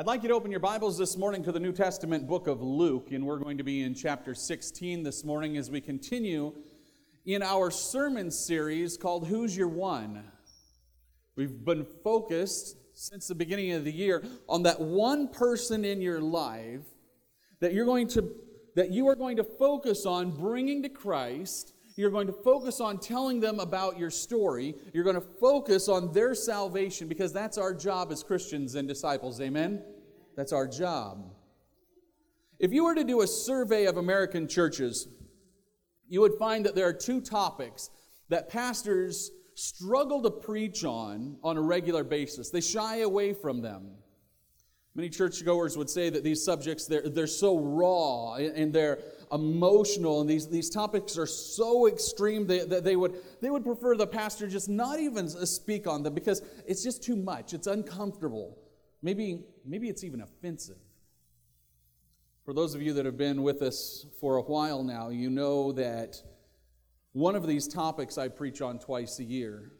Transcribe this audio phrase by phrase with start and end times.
[0.00, 2.62] I'd like you to open your Bibles this morning to the New Testament book of
[2.62, 6.54] Luke, and we're going to be in chapter 16 this morning as we continue
[7.26, 10.24] in our sermon series called Who's Your One?
[11.36, 16.22] We've been focused since the beginning of the year on that one person in your
[16.22, 16.86] life
[17.60, 18.34] that you're going to
[18.76, 22.98] that you are going to focus on bringing to Christ you're going to focus on
[22.98, 24.74] telling them about your story.
[24.94, 29.40] You're going to focus on their salvation because that's our job as Christians and disciples.
[29.40, 29.82] Amen?
[30.36, 31.30] That's our job.
[32.58, 35.08] If you were to do a survey of American churches,
[36.08, 37.90] you would find that there are two topics
[38.30, 42.50] that pastors struggle to preach on on a regular basis.
[42.50, 43.90] They shy away from them.
[44.94, 48.98] Many churchgoers would say that these subjects, they're, they're so raw and they're
[49.32, 53.96] emotional, and these, these topics are so extreme that they, they, would, they would prefer
[53.96, 57.54] the pastor just not even speak on them because it's just too much.
[57.54, 58.58] It's uncomfortable.
[59.02, 60.78] Maybe, maybe it's even offensive.
[62.44, 65.72] For those of you that have been with us for a while now, you know
[65.72, 66.20] that
[67.12, 69.72] one of these topics I preach on twice a year,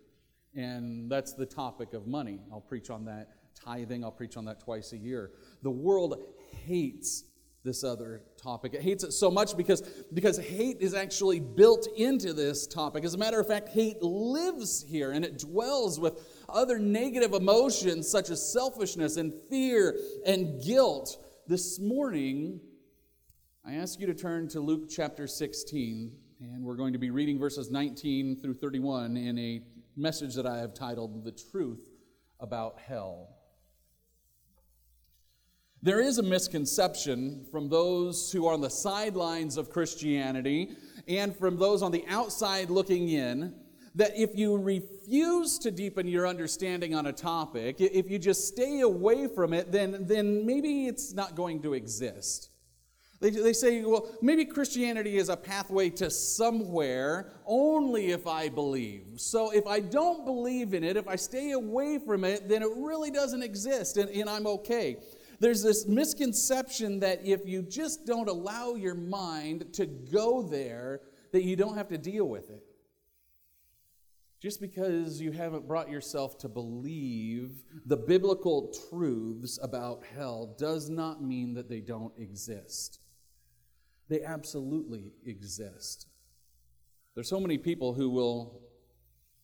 [0.54, 2.40] and that's the topic of money.
[2.52, 4.04] I'll preach on that tithing.
[4.04, 5.32] I'll preach on that twice a year.
[5.62, 6.22] The world
[6.64, 7.24] hates
[7.64, 8.72] this other topic.
[8.74, 9.82] It hates it so much because,
[10.14, 13.04] because hate is actually built into this topic.
[13.04, 18.08] As a matter of fact, hate lives here and it dwells with other negative emotions
[18.08, 21.22] such as selfishness and fear and guilt.
[21.46, 22.60] This morning,
[23.64, 27.38] I ask you to turn to Luke chapter 16, and we're going to be reading
[27.38, 29.60] verses 19 through 31 in a
[29.96, 31.90] message that I have titled The Truth
[32.40, 33.39] About Hell.
[35.82, 40.76] There is a misconception from those who are on the sidelines of Christianity
[41.08, 43.54] and from those on the outside looking in
[43.94, 48.80] that if you refuse to deepen your understanding on a topic, if you just stay
[48.80, 52.50] away from it, then, then maybe it's not going to exist.
[53.20, 59.14] They, they say, well, maybe Christianity is a pathway to somewhere only if I believe.
[59.16, 62.70] So if I don't believe in it, if I stay away from it, then it
[62.76, 64.98] really doesn't exist and, and I'm okay.
[65.40, 71.00] There's this misconception that if you just don't allow your mind to go there,
[71.32, 72.62] that you don't have to deal with it.
[74.40, 81.22] Just because you haven't brought yourself to believe the biblical truths about hell does not
[81.22, 83.00] mean that they don't exist.
[84.08, 86.06] They absolutely exist.
[87.14, 88.62] There's so many people who will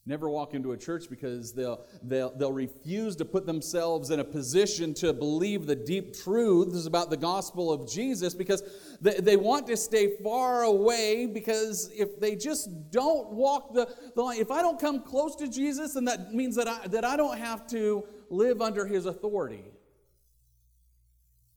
[0.06, 4.25] never walk into a church because they'll, they'll, they'll refuse to put themselves in a
[4.25, 8.62] position to believe the deep truths about the gospel of Jesus because
[9.00, 14.22] they, they want to stay far away because if they just don't walk the, the
[14.22, 17.16] line, if I don't come close to Jesus, then that means that I, that I
[17.16, 19.65] don't have to live under his authority.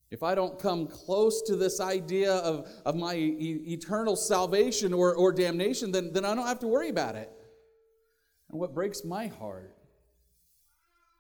[0.10, 5.14] If I don't come close to this idea of, of my e- eternal salvation or,
[5.14, 7.32] or damnation, then, then I don't have to worry about it.
[8.50, 9.76] And what breaks my heart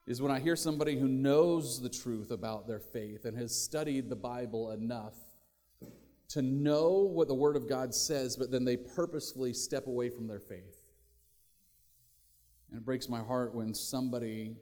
[0.08, 4.10] is when I hear somebody who knows the truth about their faith and has studied
[4.10, 5.14] the Bible enough
[6.30, 10.28] to know what the Word of God says, but then they purposefully step away from
[10.28, 10.84] their faith.
[12.70, 14.56] And it breaks my heart when somebody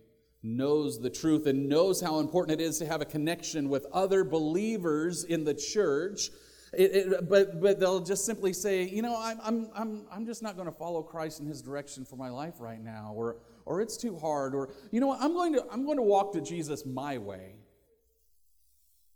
[0.44, 4.24] knows the truth and knows how important it is to have a connection with other
[4.24, 6.30] believers in the church
[6.74, 10.44] it, it, but, but they'll just simply say, you know, I'm, I'm, I'm, I'm just
[10.44, 13.82] not going to follow Christ in his direction for my life right now, or, or
[13.82, 16.42] it's too hard, or, you know what, I'm going, to, I'm going to walk to
[16.42, 17.56] Jesus my way.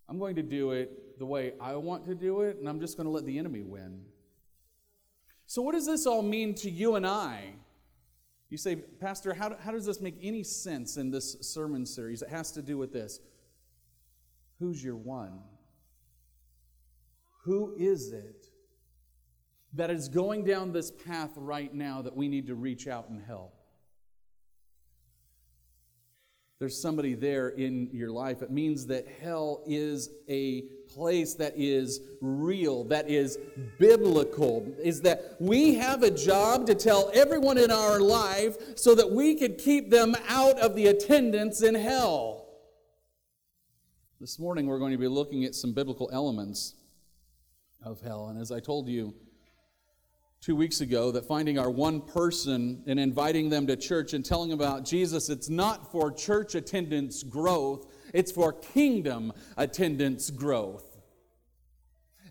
[0.08, 2.96] I'm going to do it the way I want to do it, and I'm just
[2.96, 4.02] going to let the enemy win.
[5.46, 7.54] So, what does this all mean to you and I?
[8.50, 12.22] You say, Pastor, how, how does this make any sense in this sermon series?
[12.22, 13.20] It has to do with this.
[14.58, 15.40] Who's your one?
[17.44, 18.46] Who is it
[19.74, 23.20] that is going down this path right now that we need to reach out and
[23.20, 23.54] help?
[26.60, 28.40] There's somebody there in your life.
[28.40, 30.60] It means that hell is a
[30.94, 33.36] place that is real, that is
[33.80, 39.10] biblical, is that we have a job to tell everyone in our life so that
[39.10, 42.46] we could keep them out of the attendance in hell.
[44.20, 46.74] This morning we're going to be looking at some biblical elements
[47.84, 48.28] of hell.
[48.28, 49.14] And as I told you
[50.40, 54.50] two weeks ago, that finding our one person and inviting them to church and telling
[54.50, 60.92] them about Jesus, it's not for church attendance growth, it's for kingdom attendance growth.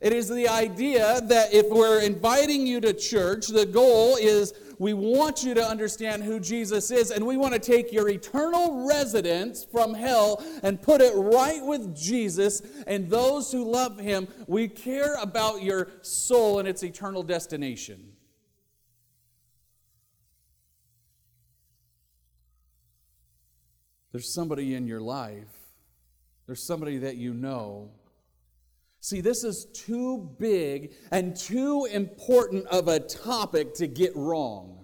[0.01, 4.93] It is the idea that if we're inviting you to church, the goal is we
[4.95, 9.63] want you to understand who Jesus is, and we want to take your eternal residence
[9.63, 14.27] from hell and put it right with Jesus and those who love him.
[14.47, 18.13] We care about your soul and its eternal destination.
[24.11, 25.59] There's somebody in your life,
[26.47, 27.91] there's somebody that you know
[29.01, 34.77] See, this is too big and too important of a topic to get wrong.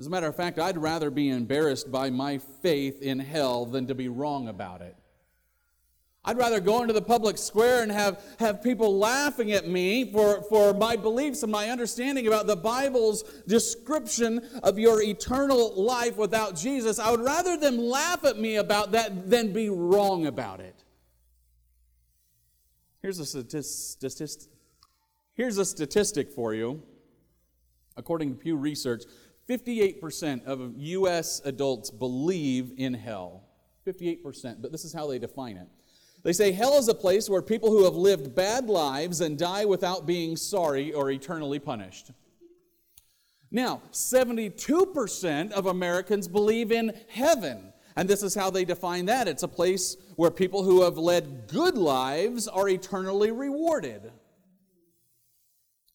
[0.00, 3.86] As a matter of fact, I'd rather be embarrassed by my faith in hell than
[3.86, 4.96] to be wrong about it.
[6.24, 10.42] I'd rather go into the public square and have, have people laughing at me for,
[10.42, 16.56] for my beliefs and my understanding about the Bible's description of your eternal life without
[16.56, 16.98] Jesus.
[16.98, 20.75] I would rather them laugh at me about that than be wrong about it.
[23.06, 24.50] Here's a statistic.
[25.34, 26.82] Here's a statistic for you.
[27.96, 29.04] According to Pew Research,
[29.48, 31.40] 58% of U.S.
[31.44, 33.44] adults believe in hell.
[33.86, 35.68] 58%, but this is how they define it.
[36.24, 39.66] They say hell is a place where people who have lived bad lives and die
[39.66, 42.10] without being sorry or eternally punished.
[43.52, 47.72] Now, 72% of Americans believe in heaven.
[47.96, 51.48] And this is how they define that it's a place where people who have led
[51.48, 54.12] good lives are eternally rewarded.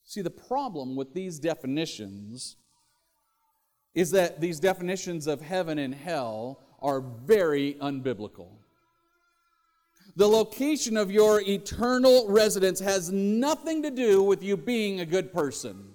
[0.03, 2.57] See, the problem with these definitions
[3.93, 8.47] is that these definitions of heaven and hell are very unbiblical.
[10.15, 15.31] The location of your eternal residence has nothing to do with you being a good
[15.31, 15.93] person,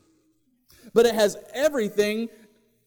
[0.94, 2.29] but it has everything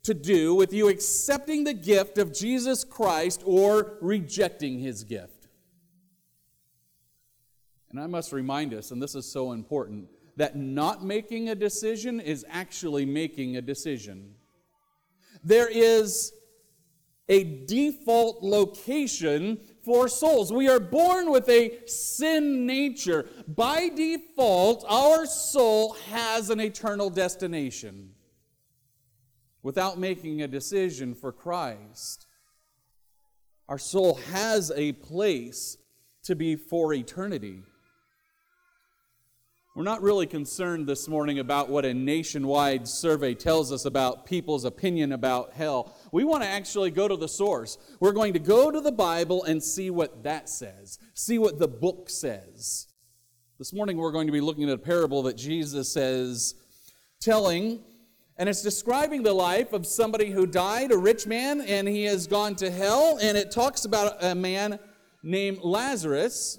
[0.04, 5.48] to do with you accepting the gift of Jesus Christ or rejecting his gift.
[7.90, 12.20] And I must remind us, and this is so important, that not making a decision
[12.20, 14.36] is actually making a decision.
[15.44, 16.32] There is
[17.28, 20.52] a default location for souls.
[20.52, 23.28] We are born with a sin nature.
[23.48, 28.12] By default, our soul has an eternal destination
[29.64, 32.26] without making a decision for Christ.
[33.68, 35.78] Our soul has a place
[36.24, 37.64] to be for eternity.
[39.76, 44.66] We're not really concerned this morning about what a nationwide survey tells us about people's
[44.66, 45.96] opinion about hell.
[46.12, 47.78] We want to actually go to the source.
[48.00, 51.68] We're going to go to the Bible and see what that says, see what the
[51.68, 52.88] book says.
[53.58, 56.56] This morning we're going to be looking at a parable that Jesus says,
[57.22, 57.82] telling
[58.40, 62.26] and it's describing the life of somebody who died, a rich man, and he has
[62.26, 63.20] gone to hell.
[63.22, 64.80] And it talks about a man
[65.22, 66.58] named Lazarus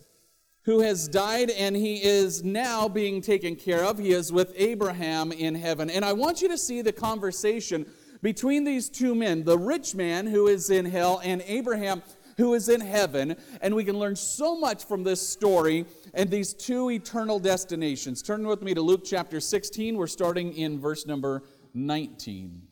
[0.64, 3.98] who has died and he is now being taken care of.
[3.98, 5.88] He is with Abraham in heaven.
[5.88, 7.86] And I want you to see the conversation
[8.20, 12.02] between these two men the rich man who is in hell and Abraham
[12.36, 13.36] who is in heaven.
[13.62, 18.20] And we can learn so much from this story and these two eternal destinations.
[18.20, 19.96] Turn with me to Luke chapter 16.
[19.96, 21.42] We're starting in verse number
[21.74, 22.62] 19.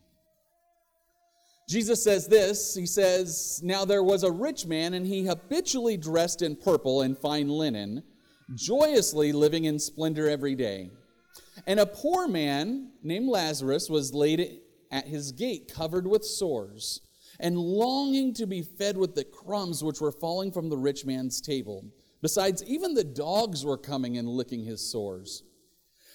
[1.69, 6.41] Jesus says this He says, Now there was a rich man, and he habitually dressed
[6.41, 8.03] in purple and fine linen,
[8.55, 10.89] joyously living in splendor every day.
[11.67, 14.59] And a poor man named Lazarus was laid
[14.91, 17.01] at his gate, covered with sores,
[17.39, 21.39] and longing to be fed with the crumbs which were falling from the rich man's
[21.39, 21.85] table.
[22.21, 25.43] Besides, even the dogs were coming and licking his sores.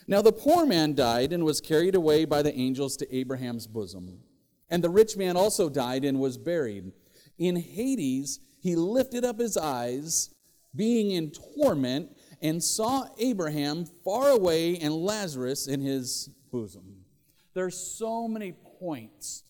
[0.06, 4.20] Now the poor man died and was carried away by the angels to Abraham's bosom.
[4.68, 6.92] And the rich man also died and was buried.
[7.38, 10.30] In Hades, he lifted up his eyes,
[10.74, 17.04] being in torment, and saw Abraham far away and Lazarus in his bosom.
[17.54, 19.44] There are so many points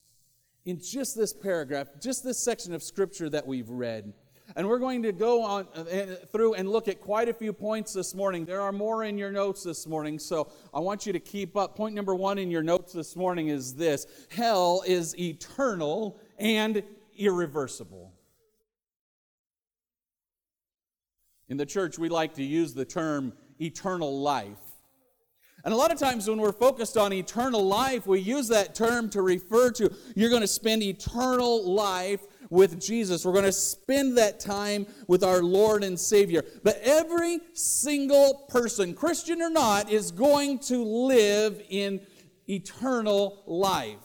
[0.65, 4.13] in just this paragraph, just this section of scripture that we've read
[4.57, 5.85] and we're going to go on uh,
[6.33, 8.45] through and look at quite a few points this morning.
[8.45, 11.77] There are more in your notes this morning, so I want you to keep up.
[11.77, 16.83] Point number one in your notes this morning is this Hell is eternal and
[17.17, 18.13] irreversible.
[21.49, 24.59] In the church, we like to use the term eternal life.
[25.65, 29.09] And a lot of times when we're focused on eternal life, we use that term
[29.11, 32.21] to refer to you're going to spend eternal life
[32.55, 33.27] with Jesus.
[33.27, 36.45] We're going to spend that time with our Lord and Savior.
[36.63, 42.01] But every single person, Christian or not, is going to live in
[42.49, 43.99] eternal life.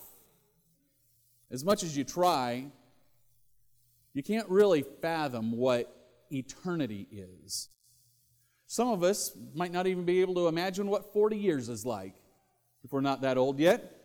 [1.52, 2.66] As much as you try,
[4.14, 5.96] you can't really fathom what
[6.32, 7.70] eternity is.
[8.68, 12.16] Some of us might not even be able to imagine what 40 years is like
[12.84, 13.99] if we're not that old yet.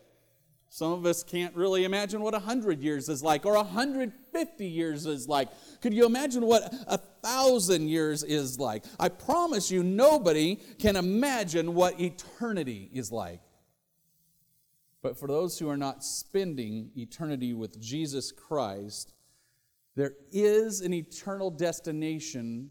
[0.75, 5.29] Some of us can't really imagine what 100 years is like or 150 years is
[5.29, 5.49] like.
[5.81, 8.85] Could you imagine what a thousand years is like?
[8.99, 13.41] I promise you, nobody can imagine what eternity is like.
[15.01, 19.15] But for those who are not spending eternity with Jesus Christ,
[19.95, 22.69] there is an eternal destination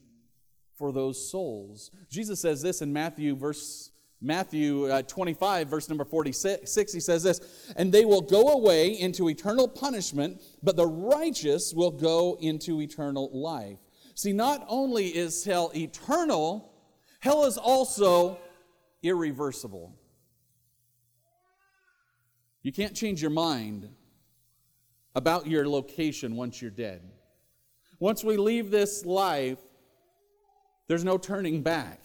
[0.75, 1.89] for those souls.
[2.09, 3.92] Jesus says this in Matthew verse
[4.25, 7.41] Matthew uh, 25, verse number 46, he says this,
[7.75, 13.29] and they will go away into eternal punishment, but the righteous will go into eternal
[13.33, 13.79] life.
[14.15, 16.71] See, not only is hell eternal,
[17.19, 18.39] hell is also
[19.01, 19.93] irreversible.
[22.61, 23.89] You can't change your mind
[25.15, 27.01] about your location once you're dead.
[27.99, 29.59] Once we leave this life,
[30.87, 31.99] there's no turning back.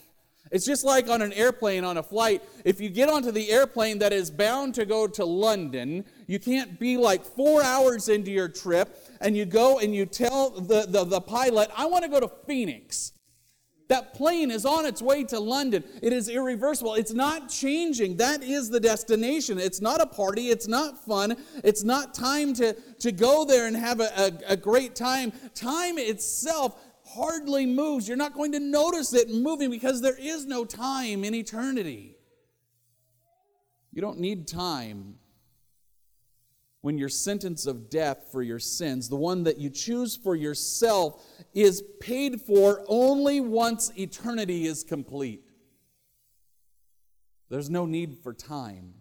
[0.50, 2.43] It's just like on an airplane, on a flight.
[2.64, 6.78] If you get onto the airplane that is bound to go to London, you can't
[6.78, 11.05] be like four hours into your trip and you go and you tell the, the,
[11.05, 13.12] the pilot, I want to go to Phoenix.
[13.88, 15.83] That plane is on its way to London.
[16.02, 16.95] It is irreversible.
[16.95, 18.19] It's not changing.
[18.19, 19.59] That is the destination.
[19.59, 20.49] It's not a party.
[20.49, 21.37] It's not fun.
[21.64, 24.11] It's not time to, to go there and have a,
[24.47, 25.33] a, a great time.
[25.55, 26.78] Time itself
[27.15, 28.07] hardly moves.
[28.07, 32.17] You're not going to notice it moving because there is no time in eternity.
[33.93, 35.19] You don't need time
[36.81, 41.25] when your sentence of death for your sins, the one that you choose for yourself,
[41.53, 45.43] is paid for only once eternity is complete.
[47.50, 48.95] There's no need for time.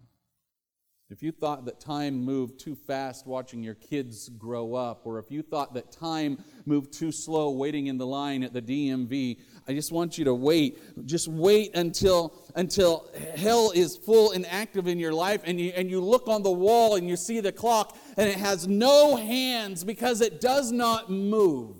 [1.10, 5.30] If you thought that time moved too fast watching your kids grow up, or if
[5.30, 9.72] you thought that time moved too slow waiting in the line at the DMV, I
[9.72, 10.78] just want you to wait.
[11.06, 15.90] Just wait until, until hell is full and active in your life, and you, and
[15.90, 19.84] you look on the wall and you see the clock, and it has no hands
[19.84, 21.76] because it does not move.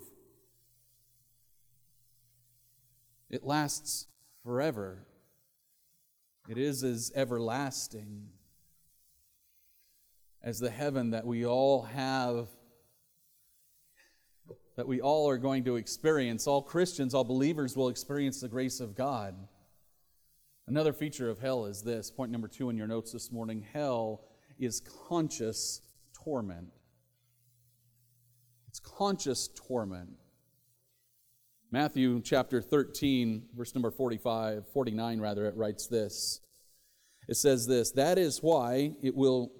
[3.29, 4.07] It lasts
[4.43, 5.05] forever,
[6.49, 8.29] it is as everlasting
[10.49, 12.49] as the heaven that we all have,
[14.79, 16.47] that we all are going to experience.
[16.47, 19.35] All Christians, all believers will experience the grace of God.
[20.67, 24.23] Another feature of hell is this point number two in your notes this morning hell
[24.59, 25.83] is conscious
[26.15, 26.69] torment.
[28.69, 30.17] It's conscious torment.
[31.71, 36.41] Matthew chapter 13, verse number 45, 49 rather, it writes this.
[37.29, 39.53] It says this, that is why it will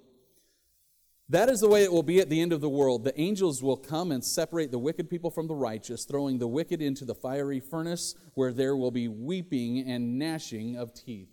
[1.29, 3.03] that is the way it will be at the end of the world.
[3.03, 6.81] The angels will come and separate the wicked people from the righteous, throwing the wicked
[6.81, 11.29] into the fiery furnace, where there will be weeping and gnashing of teeth.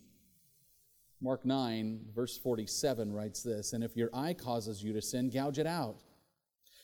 [1.22, 5.58] Mark 9, verse 47 writes this And if your eye causes you to sin, gouge
[5.58, 6.02] it out.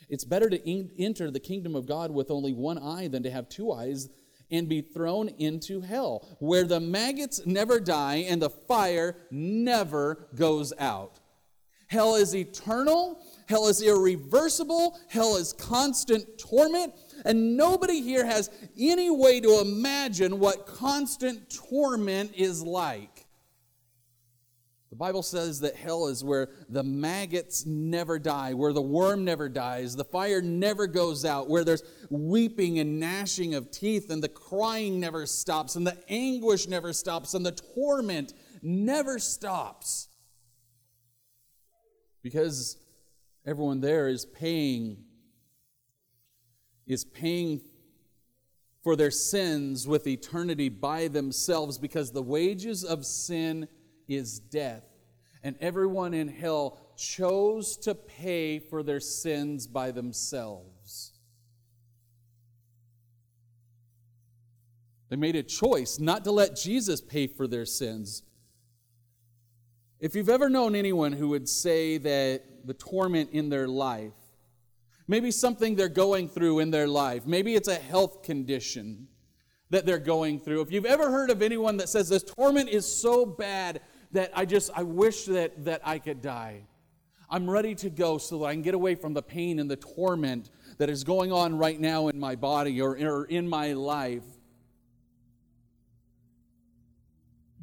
[0.09, 3.49] It's better to enter the kingdom of God with only one eye than to have
[3.49, 4.09] two eyes
[4.50, 10.73] and be thrown into hell, where the maggots never die and the fire never goes
[10.78, 11.21] out.
[11.93, 13.21] Hell is eternal.
[13.51, 14.99] Hell is irreversible.
[15.09, 16.95] Hell is constant torment.
[17.27, 23.27] And nobody here has any way to imagine what constant torment is like.
[24.89, 29.51] The Bible says that hell is where the maggots never die, where the worm never
[29.51, 34.29] dies, the fire never goes out, where there's weeping and gnashing of teeth, and the
[34.29, 38.33] crying never stops, and the anguish never stops, and the torment
[38.63, 40.09] never stops
[42.23, 42.76] because
[43.45, 45.05] everyone there is paying
[46.87, 47.61] is paying
[48.83, 53.69] for their sins with eternity by themselves because the wages of sin
[54.09, 54.85] is death.
[55.45, 61.12] And everyone in hell chose to pay for their sins by themselves.
[65.09, 68.23] They made a choice not to let Jesus pay for their sins
[70.03, 74.13] if you've ever known anyone who would say that the torment in their life,
[75.07, 79.07] maybe something they're going through in their life, maybe it's a health condition
[79.71, 80.61] that they're going through.
[80.61, 83.81] If you've ever heard of anyone that says this torment is so bad
[84.11, 86.65] that I just I wish that that I could die.
[87.31, 89.77] I'm ready to go so that I can get away from the pain and the
[89.77, 94.25] torment that is going on right now in my body or, or in my life.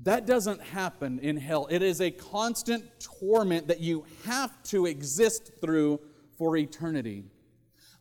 [0.04, 1.68] That doesn't happen in hell.
[1.70, 2.86] It is a constant
[3.20, 6.00] torment that you have to exist through
[6.38, 7.26] for eternity.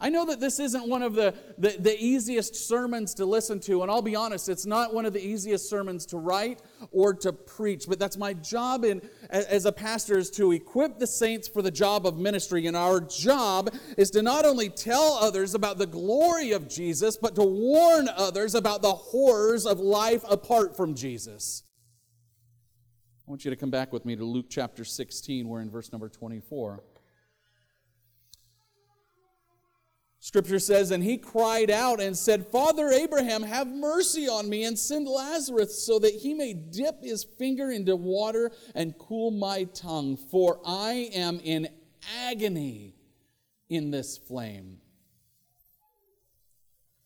[0.00, 3.82] I know that this isn't one of the, the, the, easiest sermons to listen to,
[3.82, 6.62] and I'll be honest, it's not one of the easiest sermons to write
[6.92, 11.06] or to preach, but that's my job in, as a pastor is to equip the
[11.06, 12.66] saints for the job of ministry.
[12.68, 17.34] And our job is to not only tell others about the glory of Jesus, but
[17.34, 21.64] to warn others about the horrors of life apart from Jesus.
[23.28, 25.47] I want you to come back with me to Luke chapter 16.
[25.47, 26.82] We're in verse number 24.
[30.18, 34.78] Scripture says, And he cried out and said, Father Abraham, have mercy on me and
[34.78, 40.16] send Lazarus so that he may dip his finger into water and cool my tongue,
[40.16, 41.68] for I am in
[42.25, 42.94] agony
[43.68, 44.78] in this flame.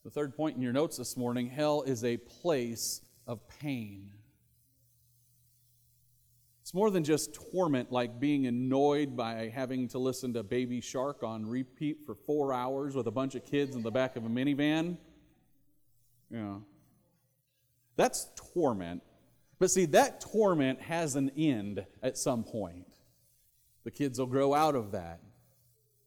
[0.05, 4.13] The third point in your notes this morning hell is a place of pain.
[6.73, 11.23] It's more than just torment, like being annoyed by having to listen to Baby Shark
[11.23, 14.29] on repeat for four hours with a bunch of kids in the back of a
[14.31, 14.97] minivan.
[16.31, 16.61] Yeah.
[17.97, 19.03] That's torment.
[19.59, 22.87] But see, that torment has an end at some point.
[23.85, 25.21] The kids will grow out of that.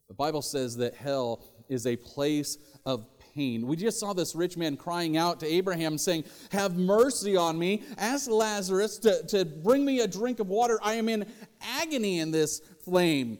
[0.07, 2.57] The Bible says that hell is a place
[2.87, 3.67] of pain.
[3.67, 7.83] We just saw this rich man crying out to Abraham, saying, Have mercy on me.
[7.97, 10.79] Ask Lazarus to, to bring me a drink of water.
[10.81, 11.25] I am in
[11.61, 13.39] agony in this flame.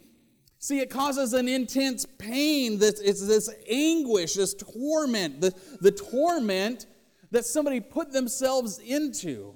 [0.60, 2.78] See, it causes an intense pain.
[2.80, 6.88] This, it's this anguish, this torment, the, the torment
[7.32, 9.56] that somebody put themselves into.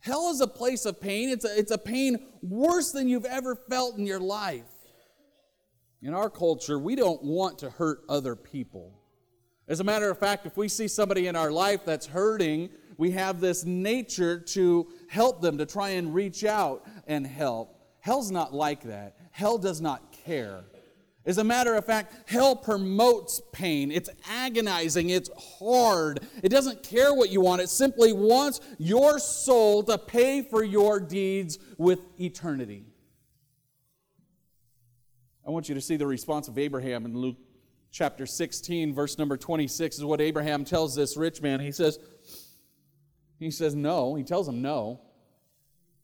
[0.00, 1.28] Hell is a place of pain.
[1.28, 4.64] It's a, it's a pain worse than you've ever felt in your life.
[6.02, 9.01] In our culture, we don't want to hurt other people.
[9.68, 13.12] As a matter of fact, if we see somebody in our life that's hurting, we
[13.12, 17.78] have this nature to help them, to try and reach out and help.
[18.00, 19.16] Hell's not like that.
[19.30, 20.64] Hell does not care.
[21.24, 23.92] As a matter of fact, hell promotes pain.
[23.92, 25.10] It's agonizing.
[25.10, 26.20] It's hard.
[26.42, 27.62] It doesn't care what you want.
[27.62, 32.86] It simply wants your soul to pay for your deeds with eternity.
[35.46, 37.36] I want you to see the response of Abraham in Luke
[37.92, 41.60] chapter 16, verse number 26 is what Abraham tells this rich man.
[41.60, 41.98] He says,
[43.38, 44.14] he says no.
[44.14, 45.00] He tells him no.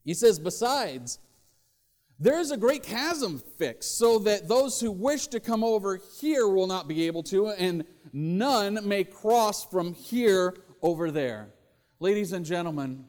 [0.04, 1.18] He says, besides,
[2.20, 6.46] there is a great chasm fixed, so that those who wish to come over here
[6.48, 11.50] will not be able to, and none may cross from here over there.
[12.00, 13.04] Ladies and gentlemen,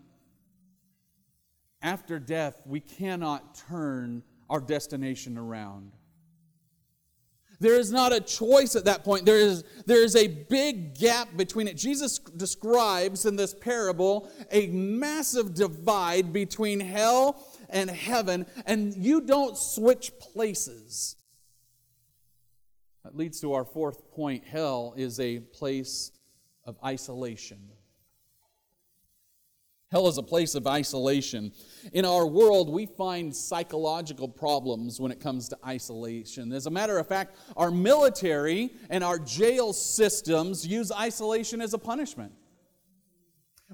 [1.81, 5.93] after death, we cannot turn our destination around.
[7.59, 9.25] There is not a choice at that point.
[9.25, 11.75] There is, there is a big gap between it.
[11.75, 19.57] Jesus describes in this parable a massive divide between hell and heaven, and you don't
[19.57, 21.17] switch places.
[23.03, 26.11] That leads to our fourth point hell is a place
[26.65, 27.59] of isolation.
[29.91, 31.51] Hell is a place of isolation.
[31.93, 36.51] In our world, we find psychological problems when it comes to isolation.
[36.51, 41.79] As a matter of fact, our military and our jail systems use isolation as a
[41.79, 42.31] punishment.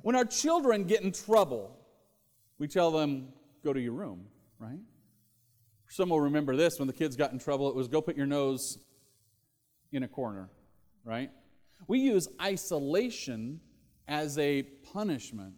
[0.04, 1.78] When our children get in trouble,
[2.60, 3.30] we tell them,
[3.62, 4.26] go to your room,
[4.58, 4.80] right?
[5.90, 8.26] Some will remember this when the kids got in trouble, it was go put your
[8.26, 8.80] nose
[9.92, 10.50] in a corner,
[11.04, 11.30] right?
[11.88, 13.60] We use isolation
[14.08, 15.56] as a punishment.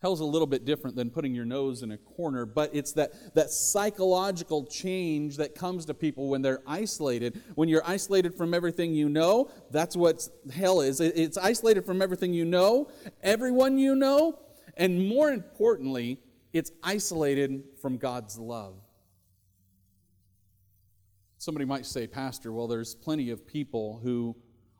[0.00, 3.34] Hell's a little bit different than putting your nose in a corner, but it's that,
[3.34, 7.42] that psychological change that comes to people when they're isolated.
[7.56, 11.00] When you're isolated from everything you know, that's what hell is.
[11.00, 12.90] It's isolated from everything you know,
[13.22, 14.38] everyone you know,
[14.76, 16.20] and more importantly,
[16.52, 18.74] it's isolated from God's love.
[21.38, 24.36] Somebody might say, Pastor, well, there's plenty of people who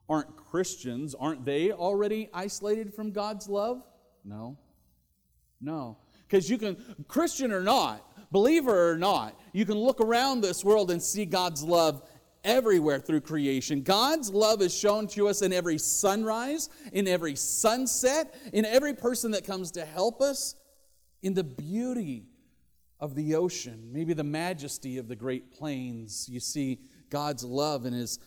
[0.09, 1.15] aren't Christians.
[1.15, 3.83] Aren't they already isolated from God's love?
[4.25, 4.59] No.
[5.61, 5.99] No.
[6.27, 6.77] Because you can,
[7.09, 11.63] Christian or not, believer or not, you can look around this world and see God's
[11.63, 12.03] love
[12.45, 13.83] everywhere through creation.
[13.83, 19.33] God's love is shown to us in every sunrise, in every sunset, in every person
[19.33, 20.55] that comes to help us,
[21.23, 22.27] in the beauty
[23.01, 26.29] of the ocean, maybe the majesty of the great plains.
[26.31, 28.19] You see God's love in His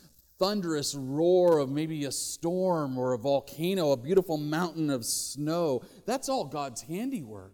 [0.42, 5.84] thunderous roar of maybe a storm or a volcano, a beautiful mountain of snow.
[6.08, 7.54] That's all God's handiwork.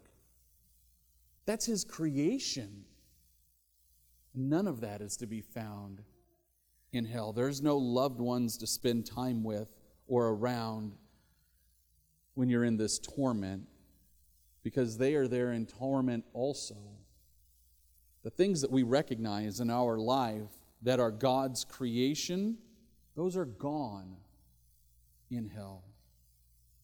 [1.46, 2.86] That's His creation.
[4.34, 6.02] None of that is to be found
[6.94, 7.34] in hell.
[7.34, 9.68] There's no loved ones to spend time with
[10.08, 10.94] or around
[12.36, 13.64] when you're in this torment
[14.64, 16.78] because they are there in torment also.
[18.24, 20.52] The things that we recognize in our life
[20.84, 22.58] that are God's creation
[23.18, 24.16] those are gone
[25.32, 25.84] in hell.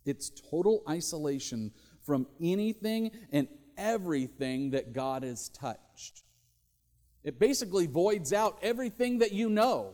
[0.04, 6.24] It's total isolation from anything and everything that God has touched.
[7.24, 9.94] It basically voids out everything that you know.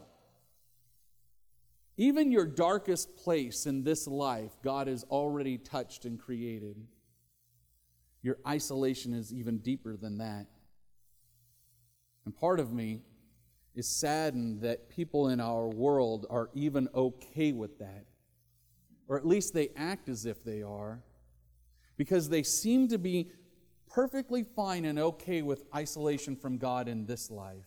[1.98, 6.78] Even your darkest place in this life, God has already touched and created.
[8.24, 10.48] Your isolation is even deeper than that.
[12.24, 13.02] And part of me
[13.80, 18.04] is saddened that people in our world are even okay with that.
[19.08, 21.02] Or at least they act as if they are,
[21.96, 23.32] because they seem to be
[23.90, 27.66] perfectly fine and okay with isolation from God in this life.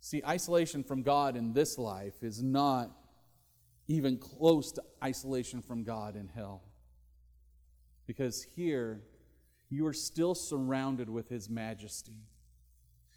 [0.00, 2.90] See, isolation from God in this life is not
[3.88, 6.62] even close to isolation from God in hell.
[8.06, 9.02] Because here,
[9.68, 12.24] you are still surrounded with His majesty.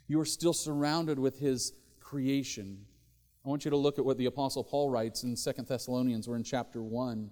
[0.08, 2.86] You are still surrounded with His creation.
[3.46, 6.28] I want you to look at what the Apostle Paul writes in Second Thessalonians.
[6.28, 7.30] We're in chapter 1.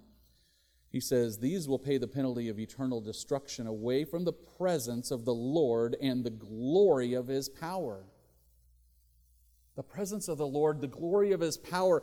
[0.90, 5.24] He says, These will pay the penalty of eternal destruction away from the presence of
[5.24, 8.04] the Lord and the glory of his power.
[9.74, 12.02] The presence of the Lord, the glory of his power,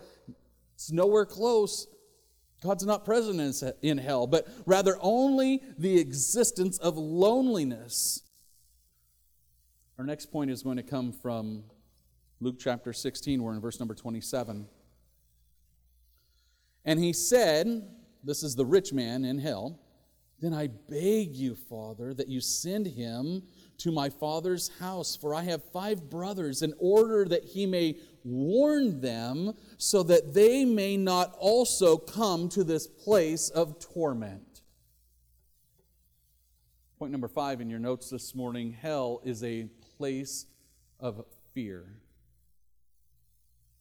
[0.74, 1.88] it's nowhere close.
[2.64, 8.24] God's not present in hell, but rather only the existence of loneliness.
[10.00, 11.62] Our next point is going to come from
[12.40, 13.44] Luke chapter 16.
[13.44, 14.66] We're in verse number 27.
[16.86, 17.86] And he said,
[18.24, 19.78] this is the rich man in hell,
[20.40, 23.44] then I beg you, Father, that you send him
[23.80, 29.02] to my father's house, for I have five brothers, in order that he may warn
[29.02, 34.62] them, so that they may not also come to this place of torment.
[37.00, 39.68] Point number five in your notes this morning hell is a
[40.00, 40.46] place
[41.02, 41.84] of fear.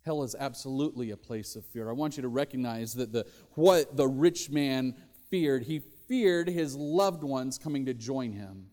[0.05, 1.89] Hell is absolutely a place of fear.
[1.89, 4.97] I want you to recognize that the, what the rich man
[5.31, 8.67] feared, he feared his loved ones coming to join him.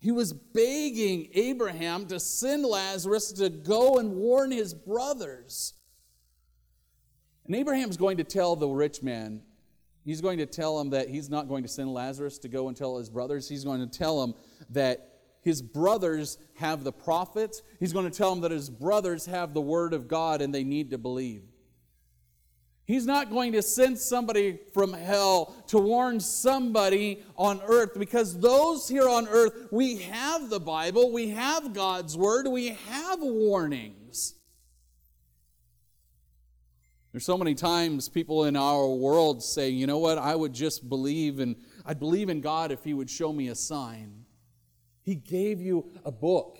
[0.00, 5.74] He was begging Abraham to send Lazarus to go and warn his brothers.
[7.44, 9.42] And Abraham's going to tell the rich man,
[10.06, 12.76] he's going to tell him that he's not going to send Lazarus to go and
[12.76, 13.46] tell his brothers.
[13.46, 14.32] He's going to tell him
[14.70, 15.11] that
[15.42, 17.62] his brothers have the prophets.
[17.80, 20.64] He's going to tell them that his brothers have the word of God and they
[20.64, 21.42] need to believe.
[22.84, 28.88] He's not going to send somebody from hell to warn somebody on earth because those
[28.88, 34.34] here on earth, we have the Bible, we have God's word, we have warnings.
[37.12, 40.88] There's so many times people in our world say, you know what, I would just
[40.88, 44.21] believe and I'd believe in God if He would show me a sign.
[45.02, 46.58] He gave you a book,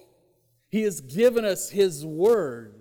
[0.68, 2.74] He has given us His Word.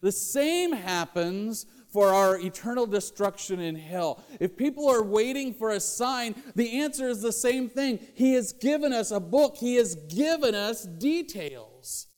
[0.00, 4.24] The same happens for our eternal destruction in hell.
[4.40, 8.00] If people are waiting for a sign, the answer is the same thing.
[8.14, 12.08] He has given us a book, He has given us details.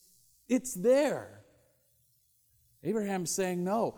[0.47, 1.41] It's there.
[2.83, 3.97] Abraham's saying, No,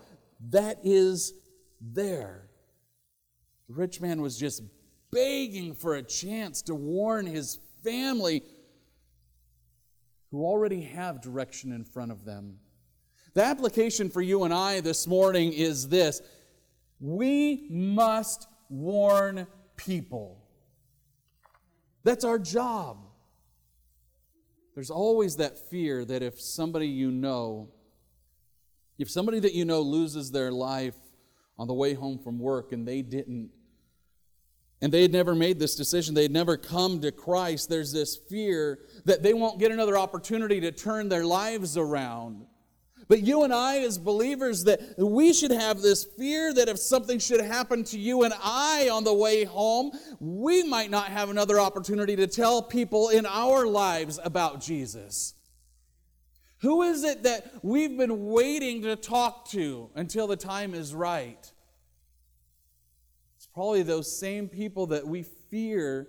[0.50, 1.34] that is
[1.80, 2.48] there.
[3.68, 4.62] The rich man was just
[5.10, 8.42] begging for a chance to warn his family
[10.30, 12.58] who already have direction in front of them.
[13.34, 16.20] The application for you and I this morning is this
[17.00, 20.44] we must warn people.
[22.04, 22.98] That's our job.
[24.74, 27.70] There's always that fear that if somebody you know,
[28.98, 30.94] if somebody that you know loses their life
[31.58, 33.50] on the way home from work and they didn't
[34.80, 38.16] and they had never made this decision, they had never come to Christ, there's this
[38.16, 42.46] fear that they won't get another opportunity to turn their lives around.
[43.08, 47.18] But you and I, as believers, that we should have this fear that if something
[47.18, 51.58] should happen to you and I on the way home, we might not have another
[51.58, 55.34] opportunity to tell people in our lives about Jesus.
[56.60, 61.50] Who is it that we've been waiting to talk to until the time is right?
[63.58, 66.06] Probably those same people that we fear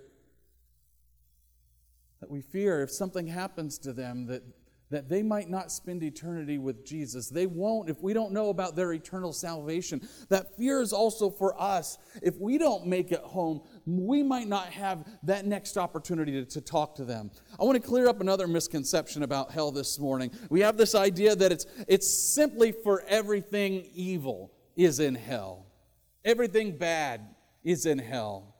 [2.20, 4.44] that we fear if something happens to them that
[4.90, 7.28] that they might not spend eternity with Jesus.
[7.28, 10.00] They won't if we don't know about their eternal salvation.
[10.28, 11.98] That fear is also for us.
[12.22, 16.60] If we don't make it home, we might not have that next opportunity to, to,
[16.60, 17.32] talk to them.
[17.58, 20.30] I want to clear up another misconception about hell this morning.
[20.50, 25.66] We have this idea that it's, it's simply for everything evil is in hell,
[26.24, 27.22] everything bad
[27.62, 28.54] is in hell.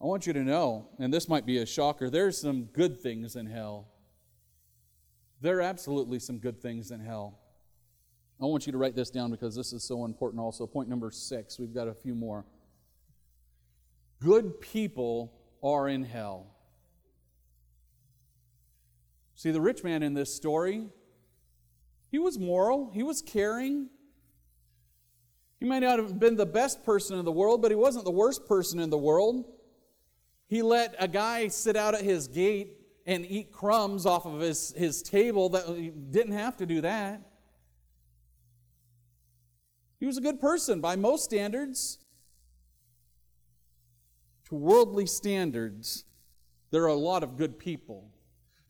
[0.00, 3.36] I want you to know, and this might be a shocker, there's some good things
[3.36, 3.88] in hell.
[5.40, 7.38] There are absolutely some good things in hell.
[8.40, 10.66] I want you to write this down because this is so important also.
[10.66, 12.44] Point number six, we've got a few more.
[14.20, 16.46] Good people are in hell.
[19.34, 20.88] See, the rich man in this story,
[22.10, 23.88] he was moral, he was caring.
[25.58, 28.10] He might not have been the best person in the world, but he wasn't the
[28.10, 29.44] worst person in the world.
[30.48, 34.74] He let a guy sit out at his gate and eat crumbs off of his,
[34.76, 37.20] his table that he didn't have to do that.
[39.98, 41.98] He was a good person by most standards.
[44.48, 46.04] To worldly standards,
[46.70, 48.12] there are a lot of good people.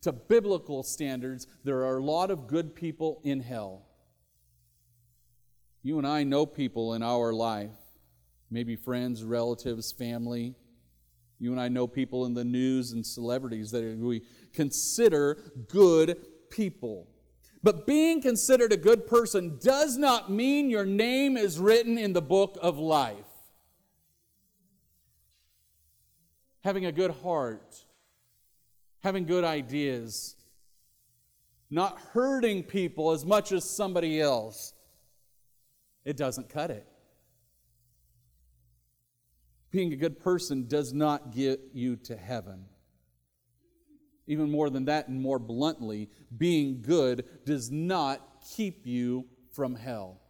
[0.03, 3.86] To biblical standards, there are a lot of good people in hell.
[5.87, 7.79] You and I know people in our life,
[8.51, 10.57] maybe friends, relatives, family.
[11.39, 14.23] You and I know people in the news and celebrities that we
[14.53, 17.07] consider good people.
[17.63, 22.21] But being considered a good person does not mean your name is written in the
[22.21, 23.15] book of life.
[26.65, 27.77] Having a good heart,
[29.05, 30.35] having good ideas,
[31.71, 34.73] not hurting people as much as somebody else,
[36.07, 36.87] it doesn't cut it.
[39.71, 42.65] Being a good person does not get you to heaven.
[44.29, 50.21] Even more than that, and more bluntly, being good does not keep you from hell.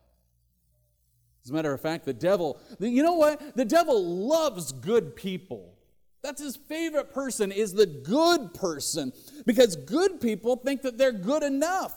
[1.44, 3.54] As a matter of fact, the devil, you know what?
[3.54, 5.74] The devil loves good people.
[6.22, 9.12] That's his favorite person is the good person
[9.44, 11.94] because good people think that they're good enough.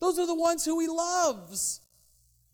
[0.00, 1.80] Those are the ones who he loves.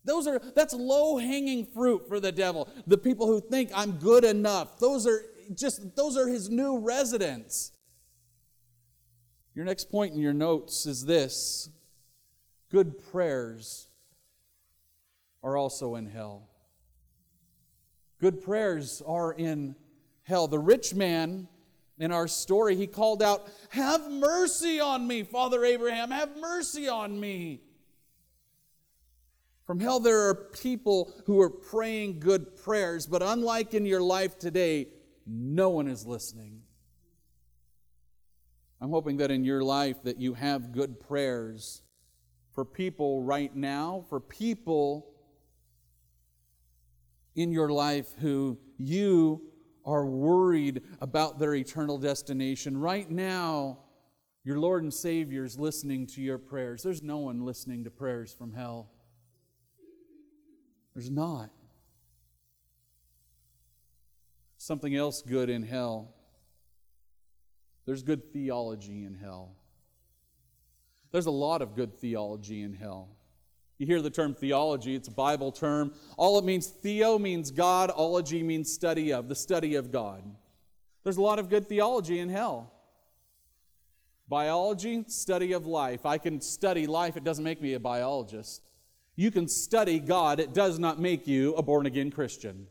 [0.07, 2.67] Those are that's low-hanging fruit for the devil.
[2.87, 4.79] The people who think I'm good enough.
[4.79, 5.21] Those are
[5.53, 7.73] just those are his new residents.
[9.53, 11.69] Your next point in your notes is this
[12.71, 13.87] good prayers
[15.43, 16.47] are also in hell.
[18.19, 19.75] Good prayers are in
[20.23, 20.47] hell.
[20.47, 21.47] The rich man
[21.99, 27.19] in our story, he called out, Have mercy on me, Father Abraham, have mercy on
[27.19, 27.61] me.
[29.67, 34.39] From hell, there are people who are praying good prayers, but unlike in your life
[34.39, 34.87] today,
[35.25, 36.61] no one is listening.
[38.79, 41.81] I'm hoping that in your life that you have good prayers
[42.53, 45.09] for people right now, for people
[47.35, 49.41] in your life who you
[49.85, 52.77] are worried about their eternal destination.
[52.77, 53.79] Right now,
[54.45, 56.83] your Lord and Savior is listening to your prayers.
[56.83, 58.91] There's no one listening to prayers from hell.
[60.97, 61.49] There's not.
[64.57, 66.13] Something else good in hell
[67.87, 69.55] there's good theology in hell.
[71.11, 73.07] There's a lot of good theology in hell.
[73.77, 75.93] You hear the term theology, it's a Bible term.
[76.17, 80.21] All it means, theo means God, ology means study of, the study of God.
[81.05, 82.73] There's a lot of good theology in hell.
[84.27, 86.05] Biology, study of life.
[86.05, 88.61] I can study life, it doesn't make me a biologist.
[89.17, 92.67] You can study God, it does not make you a born again Christian.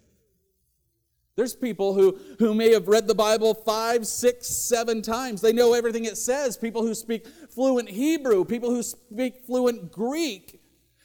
[1.35, 5.42] There's people who, who may have read the Bible five, six, seven times.
[5.42, 6.56] They know everything it says.
[6.56, 10.62] People who speak fluent Hebrew, people who speak fluent Greek.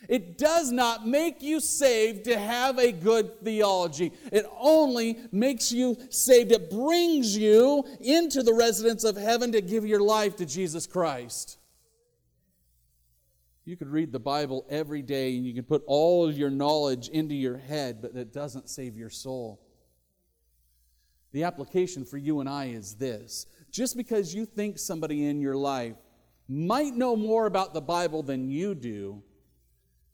[0.08, 4.13] It does not make you saved to have a good theology.
[4.32, 6.51] It only makes you saved.
[6.51, 11.58] It brings you into the residence of heaven to give your life to Jesus Christ.
[13.63, 17.36] You could read the Bible every day and you can put all your knowledge into
[17.36, 19.62] your head, but that doesn't save your soul.
[21.32, 25.56] The application for you and I is this just because you think somebody in your
[25.56, 25.95] life
[26.50, 29.24] might know more about the Bible than you do,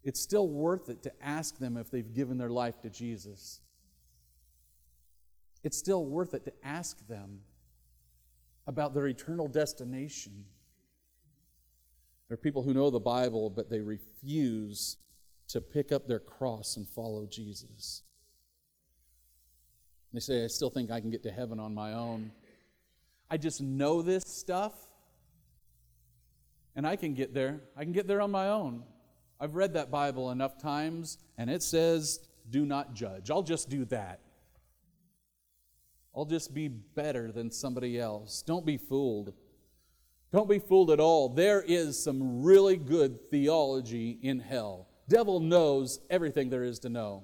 [0.04, 3.62] it's still worth it to ask them if they've given their life to Jesus.
[5.64, 7.40] It's still worth it to ask them
[8.68, 10.46] about their eternal destination.
[12.28, 14.98] There are people who know the Bible, but they refuse
[15.50, 18.04] to pick up their cross and follow Jesus.
[20.14, 22.32] They say, I still think I can get to heaven on my own.
[23.30, 24.74] I just know this stuff,
[26.76, 27.62] and I can get there.
[27.78, 28.84] I can get there on my own.
[29.40, 33.30] I've read that Bible enough times, and it says, do not judge.
[33.30, 34.22] I'll just do that.
[36.16, 38.42] I'll just be better than somebody else.
[38.42, 39.34] Don't be fooled.
[40.32, 41.30] Don't be fooled at all.
[41.30, 44.90] There is some really good theology in hell.
[45.08, 47.24] Devil knows everything there is to know.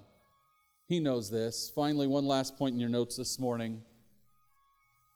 [0.87, 1.71] He knows this.
[1.75, 3.81] Finally, one last point in your notes this morning.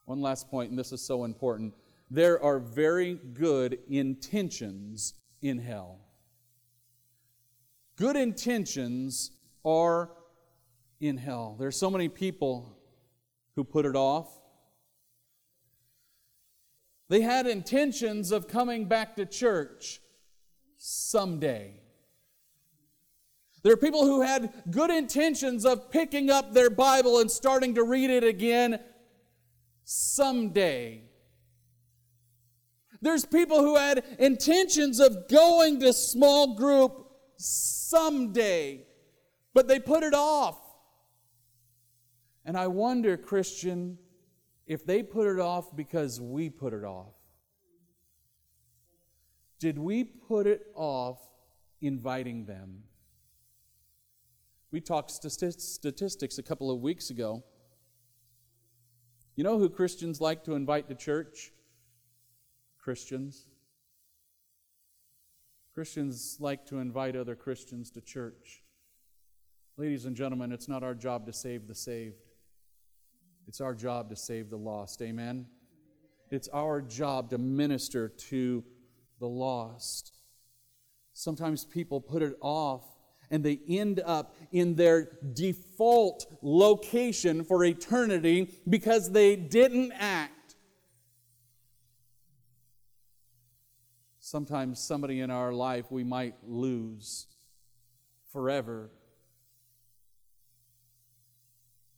[0.05, 1.73] One last point, and this is so important.
[2.09, 5.99] There are very good intentions in hell.
[7.97, 9.31] Good intentions
[9.65, 10.11] are
[10.99, 11.55] in hell.
[11.57, 12.77] There are so many people
[13.55, 14.27] who put it off.
[17.09, 20.01] They had intentions of coming back to church
[20.77, 21.73] someday.
[23.63, 27.83] There are people who had good intentions of picking up their Bible and starting to
[27.83, 28.79] read it again
[29.83, 31.03] someday.
[33.01, 38.85] There's people who had intentions of going to small group someday,
[39.53, 40.57] but they put it off.
[42.43, 43.97] And I wonder, Christian,
[44.67, 47.13] if they put it off because we put it off.
[49.59, 51.19] Did we put it off
[51.81, 52.83] inviting them?
[54.69, 57.43] We talked statistics a couple of weeks ago.
[59.35, 61.51] You know who Christians like to invite to church?
[62.77, 63.47] Christians.
[65.73, 68.63] Christians like to invite other Christians to church.
[69.77, 72.26] Ladies and gentlemen, it's not our job to save the saved.
[73.47, 75.01] It's our job to save the lost.
[75.01, 75.47] Amen?
[76.29, 78.63] It's our job to minister to
[79.19, 80.13] the lost.
[81.13, 82.83] Sometimes people put it off
[83.31, 90.55] and they end up in their default location for eternity because they didn't act.
[94.19, 97.27] Sometimes somebody in our life we might lose
[98.31, 98.91] forever.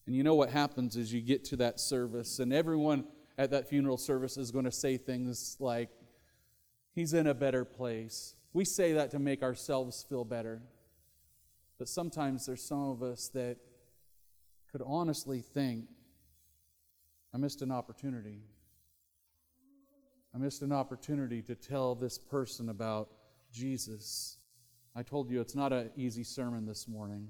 [0.10, 3.04] And you know what happens is you get to that service, and everyone
[3.38, 5.92] at that funeral service is going to say things like,
[6.96, 8.34] He's in a better place.
[8.52, 10.64] We say that to make ourselves feel better.
[11.78, 13.58] But sometimes there's some of us that
[14.72, 15.86] could honestly think,
[17.32, 18.40] I missed an opportunity.
[20.34, 23.12] I missed an opportunity to tell this person about
[23.54, 24.38] Jesus.
[24.96, 27.28] I told you it's not an easy sermon this morning.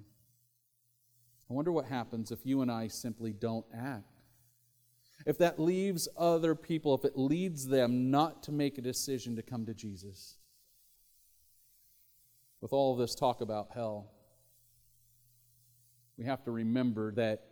[1.49, 4.21] I wonder what happens if you and I simply don't act.
[5.25, 9.41] If that leaves other people, if it leads them not to make a decision to
[9.41, 10.37] come to Jesus.
[12.61, 14.11] With all this talk about hell,
[16.17, 17.45] we have to remember that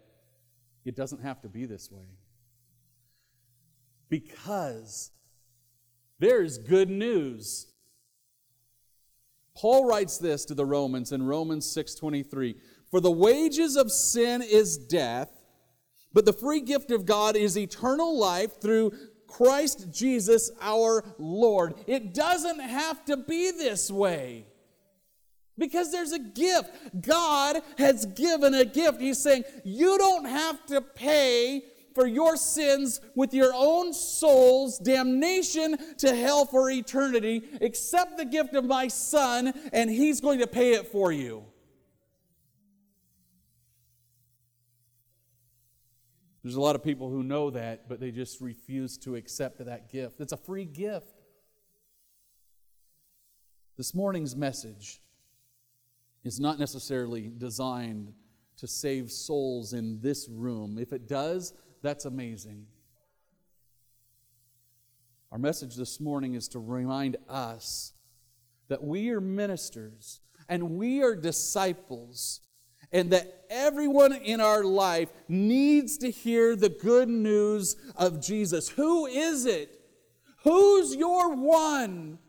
[0.86, 2.06] it doesn't have to be this way.
[4.10, 5.12] Because
[6.20, 7.68] there's good news.
[9.56, 12.56] Paul writes this to the Romans in Romans 6:23,
[12.90, 15.32] "For the wages of sin is death,
[16.14, 18.94] but the free gift of God is eternal life through
[19.28, 24.48] Christ Jesus our Lord." It doesn't have to be this way.
[25.58, 26.72] Because there's a gift.
[27.02, 29.02] God has given a gift.
[29.02, 31.64] He's saying, You don't have to pay
[31.96, 37.44] for your sins with your own soul's damnation to hell for eternity.
[37.60, 41.44] Accept the gift of my Son, and He's going to pay it for you.
[46.48, 49.92] There's a lot of people who know that, but they just refuse to accept that
[49.92, 50.22] gift.
[50.22, 51.12] It's a free gift.
[53.76, 55.02] This morning's message
[56.24, 58.14] is not necessarily designed
[58.60, 60.78] to save souls in this room.
[60.80, 62.66] If it does, that's amazing.
[65.34, 67.92] Our message this morning is to remind us
[68.70, 72.40] that we are ministers and we are disciples,
[72.92, 78.70] and that everyone in our life needs to hear the good news of Jesus.
[78.70, 79.82] Who is it?
[80.44, 82.20] Who's your one?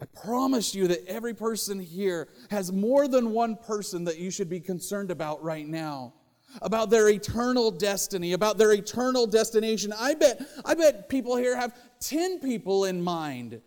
[0.00, 4.50] I promise you that every person here has more than one person that you should
[4.50, 6.14] be concerned about right now.
[6.60, 9.90] About their eternal destiny, about their eternal destination.
[9.98, 13.62] I bet, I bet people here have 10 people in mind.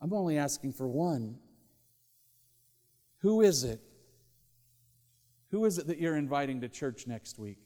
[0.00, 1.38] I'm only asking for one.
[3.20, 3.80] Who is it?
[5.50, 7.58] Who is it that you're inviting to church next week?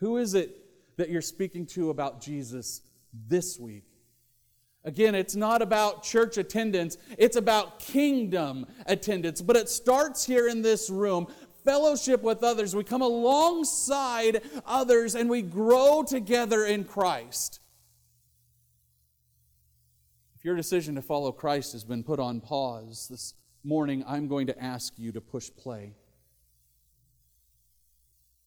[0.00, 0.56] Who is it
[0.96, 2.82] that you're speaking to about Jesus
[3.28, 3.84] this week?
[4.84, 9.40] Again, it's not about church attendance, it's about kingdom attendance.
[9.40, 11.28] But it starts here in this room
[11.64, 12.76] fellowship with others.
[12.76, 17.60] We come alongside others and we grow together in Christ.
[20.36, 23.32] If your decision to follow Christ has been put on pause this
[23.64, 25.94] morning, I'm going to ask you to push play.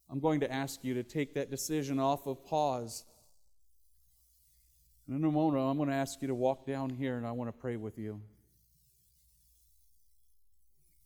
[0.10, 3.04] I'm going to ask you to take that decision off of pause
[5.08, 7.32] and in a moment, I'm going to ask you to walk down here and I
[7.32, 8.22] want to pray with you.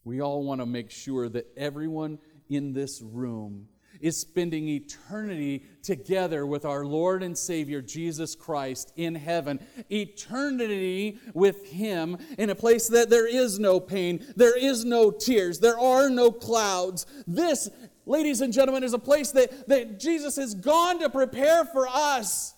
[0.04, 3.68] We all want to make sure that everyone in this room
[4.00, 9.60] is spending eternity together with our Lord and Savior Jesus Christ in heaven.
[9.90, 15.60] Eternity with Him in a place that there is no pain, there is no tears,
[15.60, 17.06] there are no clouds.
[17.26, 17.68] This,
[18.06, 22.54] ladies and gentlemen, is a place that, that Jesus has gone to prepare for us.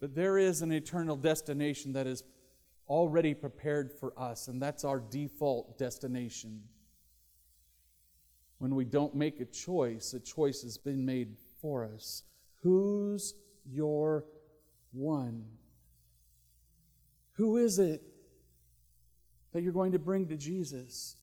[0.00, 2.22] But there is an eternal destination that is
[2.88, 6.62] already prepared for us, and that's our default destination.
[8.64, 12.22] When we don't make a choice, a choice has been made for us.
[12.62, 13.34] Who's
[13.70, 14.24] your
[14.90, 15.44] one?
[17.32, 18.00] Who is it
[19.52, 21.16] that you're going to bring to Jesus?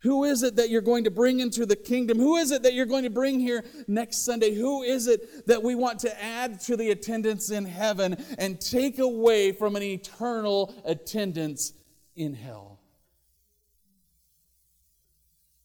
[0.00, 2.18] Who is it that you're going to bring into the kingdom?
[2.18, 4.54] Who is it that you're going to bring here next Sunday?
[4.54, 8.98] Who is it that we want to add to the attendance in heaven and take
[8.98, 11.72] away from an eternal attendance
[12.14, 12.79] in hell?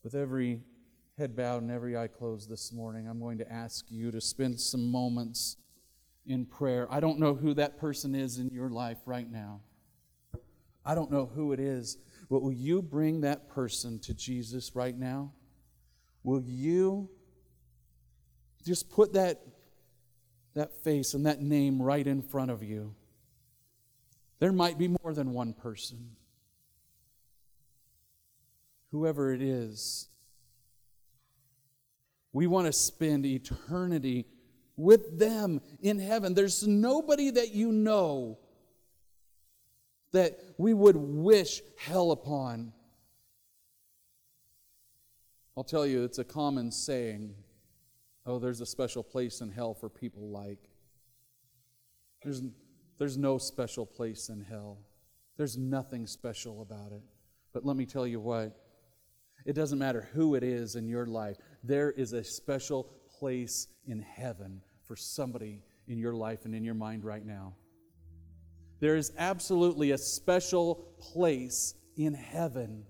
[0.06, 0.62] With every
[1.18, 4.62] head bowed and every eye closed this morning, I'm going to ask you to spend
[4.62, 5.58] some moments
[6.26, 6.88] in prayer.
[6.90, 9.60] I don't know who that person is in your life right now.
[10.86, 11.98] I don't know who it is
[12.30, 15.32] but will you bring that person to Jesus right now?
[16.24, 17.10] Will you
[18.66, 19.42] just put that,
[20.56, 22.96] that face and that name right in front of you?
[24.40, 26.15] There might be more than one person.
[28.96, 30.08] Whoever it is,
[32.32, 34.26] we want to spend eternity
[34.78, 36.34] with them in heaven.
[36.34, 38.40] There's nobody that you know
[40.14, 42.72] that we would wish hell upon.
[45.58, 47.36] I'll tell you, it's a common saying
[48.26, 50.70] oh, there's a special place in hell for people like.
[52.24, 52.42] There's,
[52.98, 54.78] there's no special place in hell,
[55.36, 57.04] there's nothing special about it.
[57.52, 58.62] But let me tell you what
[59.46, 64.02] it doesn't matter who it is in your life, there is a special place in
[64.02, 67.54] heaven for somebody in your life and in your mind right now.
[68.80, 72.86] There is absolutely a special place in heaven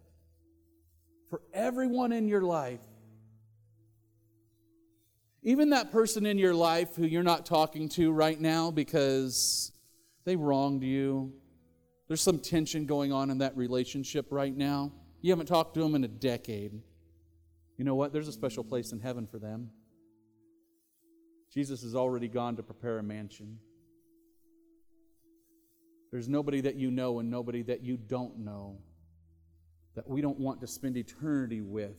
[1.30, 2.82] for everyone in your life.
[5.44, 9.72] Even that person in your life who you're not talking to right now because
[10.24, 11.34] they wronged you.
[12.08, 14.92] There's some tension going on in that relationship right now.
[15.26, 16.84] You haven't talked to them in a decade.
[17.80, 18.14] You know what?
[18.14, 19.72] There's a special place in heaven for them.
[21.52, 23.58] Jesus has already gone to prepare a mansion.
[26.12, 28.78] There's nobody that you know and nobody that you don't know
[29.96, 31.98] that we don't want to spend eternity with,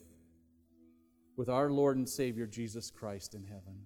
[1.36, 3.80] with our Lord and Savior Jesus Christ in heaven.